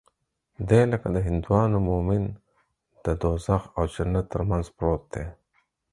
[0.69, 2.23] دى لکه د هندوانو مومن
[3.05, 5.25] د دوږخ او جنت تر منځ پروت دى.